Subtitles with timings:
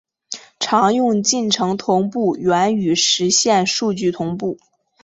[0.59, 4.57] 常用进程同步原语实现数据同步。